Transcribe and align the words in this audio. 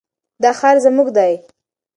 دا 0.41 0.51
ښار 0.59 0.77
زموږ 0.85 1.07
دی. 1.17 1.33